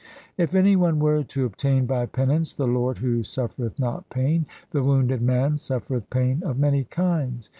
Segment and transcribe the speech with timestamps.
[0.35, 4.81] If any one were to obtain by penance the Lord who suffereth not pain, the
[4.81, 7.47] wounded man suffereth pain of many kinds.